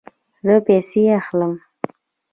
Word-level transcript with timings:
زه 0.45 0.53
پیسې 0.67 1.01
اخلم 1.19 1.53